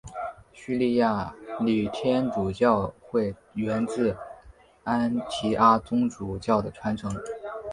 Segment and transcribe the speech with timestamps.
[0.51, 4.17] 叙利亚礼天主教会源自
[4.83, 7.15] 安提阿宗主教的传承。